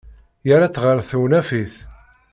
[0.47, 1.73] Yerra-tt ɣer tewnafit.